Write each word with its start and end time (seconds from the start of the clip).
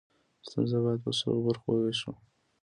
ستونزه 0.47 0.77
باید 0.83 0.99
په 1.05 1.11
څو 1.19 1.29
برخو 1.47 1.67
وویشو. 1.71 2.11